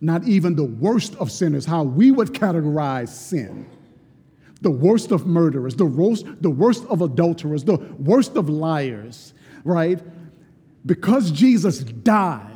[0.00, 3.70] Not even the worst of sinners, how we would categorize sin.
[4.62, 10.00] The worst of murderers, the worst, the worst of adulterers, the worst of liars, right?
[10.86, 12.51] Because Jesus died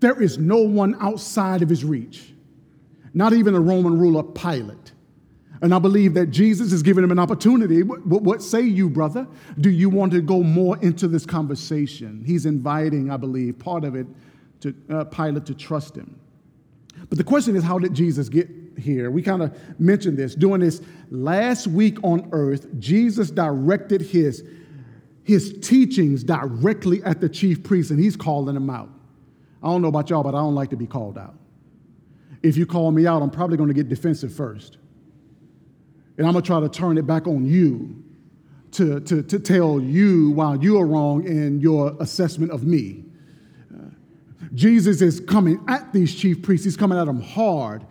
[0.00, 2.32] there is no one outside of his reach,
[3.14, 4.92] not even the Roman ruler, Pilate.
[5.62, 7.82] And I believe that Jesus is giving him an opportunity.
[7.82, 9.26] What, what, say you, brother?
[9.60, 12.24] Do you want to go more into this conversation?
[12.26, 14.06] He's inviting, I believe, part of it
[14.60, 16.18] to uh, Pilate to trust him.
[17.08, 19.10] But the question is, how did Jesus get here?
[19.10, 20.34] We kind of mentioned this.
[20.34, 24.44] During this last week on earth, Jesus directed his,
[25.24, 28.88] his teachings directly at the chief priest, and he's calling them out.
[29.62, 31.34] I don't know about y'all, but I don't like to be called out.
[32.42, 34.78] If you call me out, I'm probably going to get defensive first.
[36.16, 38.02] And I'm going to try to turn it back on you
[38.72, 43.04] to, to, to tell you why you are wrong in your assessment of me.
[44.54, 47.86] Jesus is coming at these chief priests, he's coming at them hard.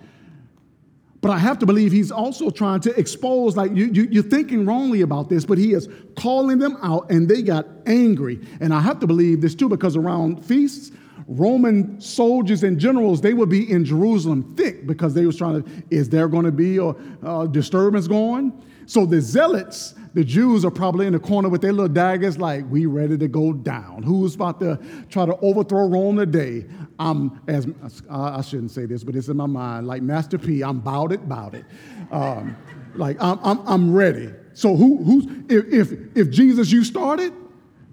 [1.21, 4.65] But I have to believe he's also trying to expose, like, you, you, you're thinking
[4.65, 8.39] wrongly about this, but he is calling them out and they got angry.
[8.61, 10.91] And I have to believe this too, because around feasts,
[11.31, 15.83] Roman soldiers and generals, they would be in Jerusalem thick because they was trying to,
[15.91, 16.89] is there going to be a,
[17.21, 18.51] a disturbance going?
[18.87, 22.65] So the zealots, the Jews are probably in the corner with their little daggers, like,
[22.71, 24.01] we ready to go down.
[24.01, 24.79] Who's about to
[25.11, 26.65] try to overthrow Rome today?
[26.97, 27.67] I'm, as
[28.09, 31.29] I shouldn't say this, but it's in my mind, like Master P, I'm bout it,
[31.29, 31.65] bout it.
[32.09, 32.57] Um,
[32.95, 34.31] like, I'm, I'm, I'm ready.
[34.53, 37.33] So who, who's, if, if, if Jesus, you started,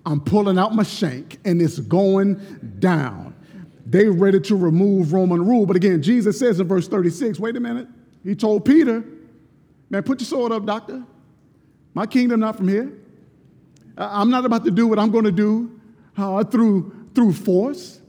[0.06, 2.36] I'm pulling out my shank and it's going
[2.78, 3.34] down.
[3.84, 5.66] They ready to remove Roman rule.
[5.66, 7.88] But again, Jesus says in verse 36, wait a minute.
[8.22, 9.04] He told Peter,
[9.90, 11.02] man, put your sword up, doctor.
[11.92, 12.92] My kingdom not from here.
[13.98, 15.80] I'm not about to do what I'm going to do
[16.16, 18.00] uh, through, through force.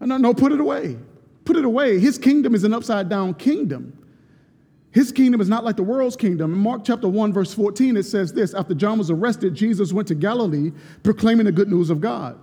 [0.00, 0.96] No, no, put it away.
[1.44, 1.98] Put it away.
[1.98, 3.93] His kingdom is an upside down kingdom.
[4.94, 6.52] His kingdom is not like the world's kingdom.
[6.52, 10.06] In Mark chapter 1, verse 14, it says this After John was arrested, Jesus went
[10.06, 10.70] to Galilee
[11.02, 12.38] proclaiming the good news of God.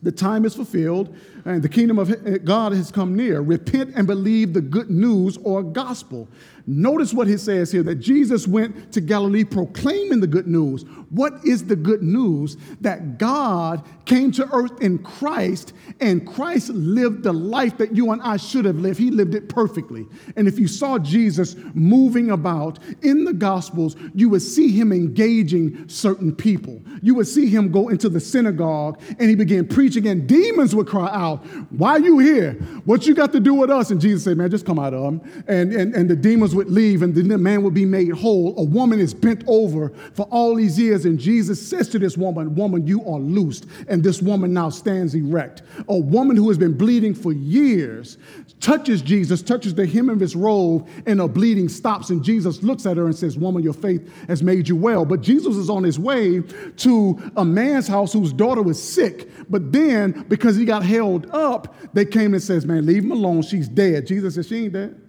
[0.00, 3.40] The time is fulfilled, and the kingdom of God has come near.
[3.40, 6.28] Repent and believe the good news or gospel.
[6.66, 10.84] Notice what he says here that Jesus went to Galilee proclaiming the good news.
[11.10, 12.56] What is the good news?
[12.80, 18.22] That God came to earth in Christ and Christ lived the life that you and
[18.22, 18.98] I should have lived.
[18.98, 20.06] He lived it perfectly.
[20.36, 25.88] And if you saw Jesus moving about in the Gospels, you would see him engaging
[25.88, 26.82] certain people.
[27.02, 30.86] You would see him go into the synagogue and he began preaching, and demons would
[30.86, 31.44] cry out.
[31.70, 32.52] Why are you here?
[32.84, 33.90] What you got to do with us?
[33.90, 35.44] And Jesus said, Man, just come out of them.
[35.46, 38.54] And, and, and the demons would leave, and the man would be made whole.
[38.58, 42.54] A woman is bent over for all these years, and Jesus says to this woman,
[42.54, 43.66] Woman, you are loosed.
[43.88, 45.62] And this woman now stands erect.
[45.88, 48.18] A woman who has been bleeding for years
[48.60, 52.10] touches Jesus, touches the hem of his robe, and a bleeding stops.
[52.10, 55.04] And Jesus looks at her and says, Woman, your faith has made you well.
[55.04, 59.28] But Jesus is on his way to a man's house whose daughter was sick.
[59.50, 63.42] But then, because he got held up, they came and says, Man, leave him alone.
[63.42, 64.06] She's dead.
[64.06, 65.03] Jesus says, She ain't dead.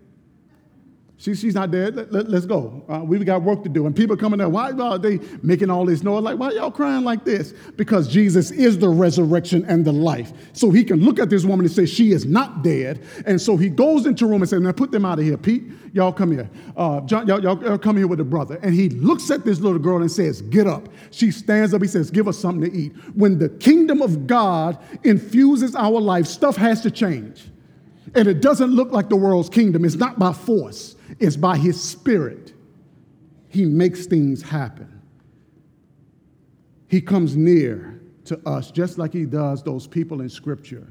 [1.18, 1.96] She, she's not dead.
[1.96, 2.84] Let, us let, go.
[2.90, 3.86] Uh, we got work to do.
[3.86, 6.22] And people coming there, why are they making all this noise?
[6.22, 7.54] Like, why y'all crying like this?
[7.78, 10.34] Because Jesus is the resurrection and the life.
[10.52, 13.02] So he can look at this woman and say, she is not dead.
[13.26, 15.38] And so he goes into a room and says, now put them out of here.
[15.38, 15.64] Pete,
[15.94, 16.50] y'all come here.
[16.76, 18.60] Uh, John, y'all, y'all come here with the brother.
[18.62, 20.90] And he looks at this little girl and says, get up.
[21.12, 21.82] She stands up.
[21.82, 22.92] He says, give us something to eat.
[23.16, 27.46] When the kingdom of God infuses our life, stuff has to change.
[28.16, 29.86] And it doesn't look like the world's kingdom.
[29.86, 30.95] It's not by force.
[31.20, 32.54] It's by His Spirit.
[33.50, 35.02] He makes things happen.
[36.88, 40.88] He comes near to us just like He does those people in Scripture,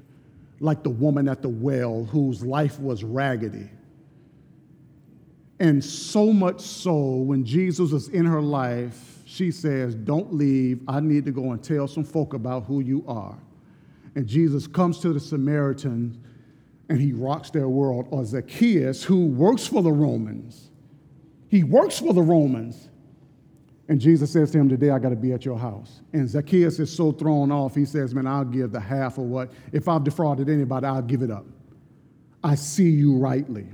[0.61, 3.69] like the woman at the well whose life was raggedy.
[5.61, 10.81] And so much so, when Jesus was in her life, she says, Don't leave.
[10.89, 13.39] I need to go and tell some folk about who you are.
[14.15, 16.23] And Jesus comes to the Samaritan
[16.89, 20.71] and he rocks their world, or Zacchaeus, who works for the Romans.
[21.49, 22.89] He works for the Romans.
[23.89, 26.01] And Jesus says to him, Today I got to be at your house.
[26.13, 29.53] And Zacchaeus is so thrown off, he says, Man, I'll give the half of what,
[29.73, 31.47] if I've defrauded anybody, I'll give it up.
[32.43, 33.67] I see you rightly.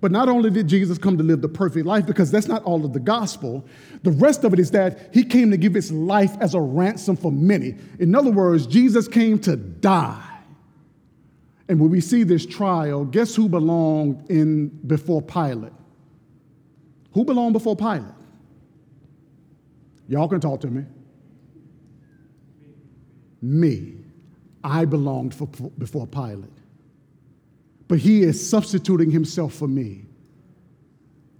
[0.00, 2.84] But not only did Jesus come to live the perfect life, because that's not all
[2.84, 3.64] of the gospel,
[4.02, 7.16] the rest of it is that he came to give his life as a ransom
[7.16, 7.76] for many.
[8.00, 10.31] In other words, Jesus came to die
[11.72, 15.72] and when we see this trial, guess who belonged in before Pilate?
[17.12, 18.12] Who belonged before Pilate?
[20.06, 20.84] Y'all can talk to me.
[23.40, 23.94] Me.
[24.62, 25.46] I belonged for,
[25.78, 26.52] before Pilate.
[27.88, 30.04] But he is substituting himself for me,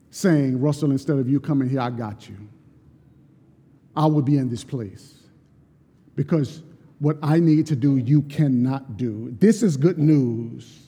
[0.09, 2.39] saying, Russell, instead of you coming here, I got you.
[3.95, 5.13] I will be in this place
[6.17, 6.63] because
[7.03, 9.35] what I need to do, you cannot do.
[9.41, 10.79] This is good news.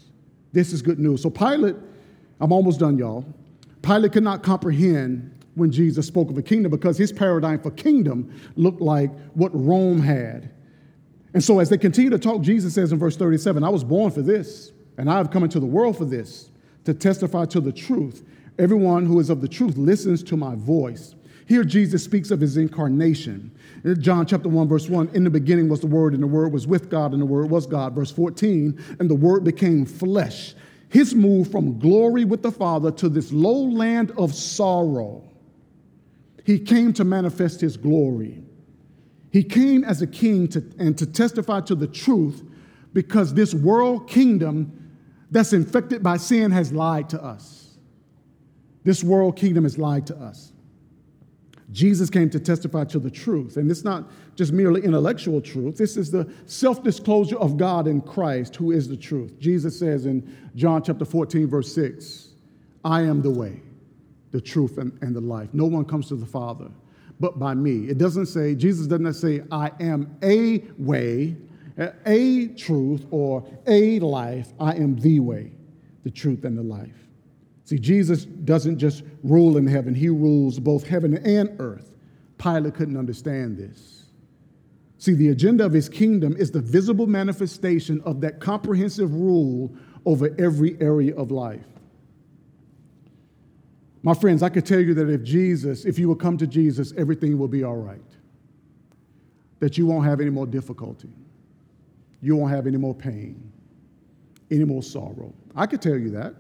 [0.53, 1.21] This is good news.
[1.21, 1.75] So, Pilate,
[2.41, 3.25] I'm almost done, y'all.
[3.83, 8.33] Pilate could not comprehend when Jesus spoke of a kingdom because his paradigm for kingdom
[8.55, 10.53] looked like what Rome had.
[11.35, 14.13] And so, as they continue to talk, Jesus says in verse 37 I was born
[14.13, 16.49] for this, and I have come into the world for this,
[16.85, 18.25] to testify to the truth.
[18.57, 21.17] Everyone who is of the truth listens to my voice.
[21.47, 23.51] Here, Jesus speaks of his incarnation.
[23.99, 26.67] John chapter 1, verse 1 In the beginning was the Word, and the Word was
[26.67, 27.95] with God, and the Word was God.
[27.95, 30.55] Verse 14, and the Word became flesh.
[30.89, 35.29] His move from glory with the Father to this low land of sorrow.
[36.45, 38.43] He came to manifest his glory.
[39.33, 42.43] He came as a king to, and to testify to the truth
[42.93, 44.95] because this world kingdom
[45.31, 47.77] that's infected by sin has lied to us.
[48.85, 50.53] This world kingdom has lied to us.
[51.75, 53.57] Jesus came to testify to the truth.
[53.57, 58.01] And it's not just merely intellectual truth, this is the self disclosure of God in
[58.01, 59.39] Christ, who is the truth.
[59.41, 62.29] Jesus says in John chapter 14, verse 6,
[62.85, 63.61] I am the way,
[64.31, 65.49] the truth, and, and the life.
[65.53, 66.71] No one comes to the Father
[67.21, 67.89] but by me.
[67.89, 71.37] It doesn't say, Jesus doesn't say, I am a way,
[72.07, 74.53] a truth, or a life.
[74.61, 75.53] I am the way,
[76.05, 77.09] the truth, and the life.
[77.65, 81.95] See, Jesus doesn't just rule in heaven, he rules both heaven and earth.
[82.39, 84.05] Pilate couldn't understand this.
[84.99, 89.75] See, the agenda of his kingdom is the visible manifestation of that comprehensive rule
[90.07, 91.67] over every area of life.
[94.03, 96.93] My friends, I could tell you that if Jesus, if you will come to Jesus,
[96.99, 98.01] everything will be all right.
[99.61, 101.09] That you won't have any more difficulty.
[102.21, 103.51] You won't have any more pain,
[104.51, 105.33] any more sorrow.
[105.57, 106.35] I could tell you that.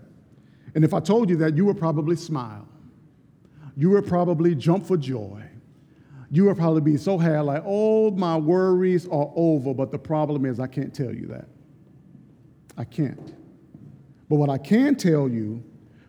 [0.75, 2.66] And if I told you that, you would probably smile.
[3.77, 5.43] You would probably jump for joy.
[6.31, 9.72] You would probably be so happy, like, oh, my worries are over.
[9.72, 11.49] But the problem is, I can't tell you that.
[12.77, 13.35] I can't.
[14.29, 15.62] But what I can tell you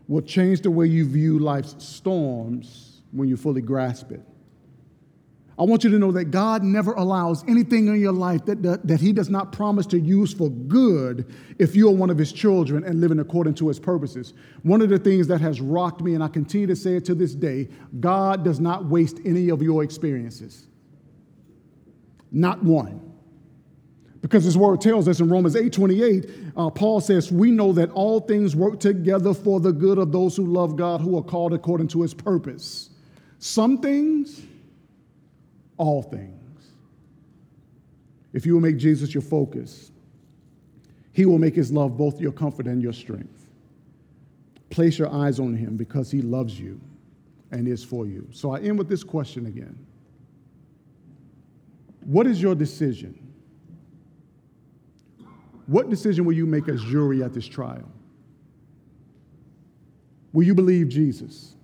[0.08, 4.22] will change the way you view life's storms when you fully grasp it.
[5.58, 8.86] I want you to know that God never allows anything in your life that, that,
[8.88, 12.34] that, He does not promise to use for good if you are one of His
[12.34, 14.34] children and living according to His purposes.
[14.64, 17.16] One of the things that has rocked me, and I continue to say it to
[17.16, 20.68] this day God does not waste any of your experiences.
[22.32, 23.14] Not one.
[24.22, 27.92] Because his word tells us in Romans 8 28, uh, Paul says, We know that
[27.92, 31.54] all things work together for the good of those who love God, who are called
[31.54, 32.90] according to his purpose.
[33.38, 34.42] Some things,
[35.78, 36.72] all things.
[38.34, 39.92] If you will make Jesus your focus,
[41.14, 43.48] he will make his love both your comfort and your strength.
[44.70, 46.80] Place your eyes on him because he loves you
[47.52, 48.28] and is for you.
[48.32, 49.78] So I end with this question again
[52.02, 53.18] What is your decision?
[55.68, 57.90] What decision will you make as jury at this trial?
[60.34, 61.56] Will you believe Jesus?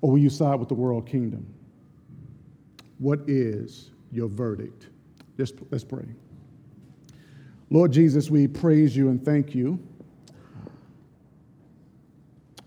[0.00, 1.46] Or will you side with the world kingdom?
[3.02, 4.86] What is your verdict?
[5.36, 6.06] Just, let's pray.
[7.68, 9.80] Lord Jesus, we praise you and thank you.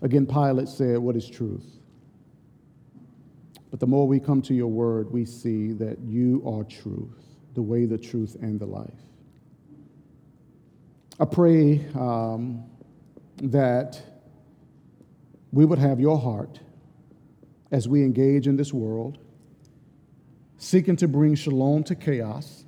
[0.02, 1.64] Again, Pilate said, What is truth?
[3.70, 7.16] But the more we come to your word, we see that you are truth,
[7.54, 8.90] the way, the truth, and the life.
[11.18, 12.62] I pray um,
[13.38, 14.02] that
[15.50, 16.60] we would have your heart
[17.72, 19.16] as we engage in this world,
[20.66, 22.64] seeking to bring shalom to chaos.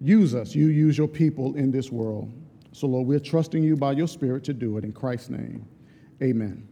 [0.00, 2.32] Use us, you use your people in this world.
[2.70, 4.84] So, Lord, we're trusting you by your Spirit to do it.
[4.84, 5.66] In Christ's name,
[6.22, 6.67] amen.